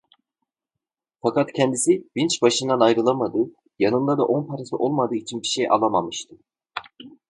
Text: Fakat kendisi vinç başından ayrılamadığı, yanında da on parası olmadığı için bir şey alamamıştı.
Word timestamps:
Fakat 1.21 1.51
kendisi 1.53 2.07
vinç 2.17 2.41
başından 2.41 2.79
ayrılamadığı, 2.79 3.49
yanında 3.79 4.17
da 4.17 4.25
on 4.25 4.47
parası 4.47 4.77
olmadığı 4.77 5.15
için 5.15 5.41
bir 5.41 5.47
şey 5.47 5.67
alamamıştı. 5.69 6.35